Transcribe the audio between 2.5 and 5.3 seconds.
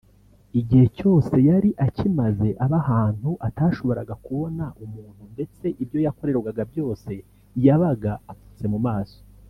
aba ahantu atashoboraga kubona umuntu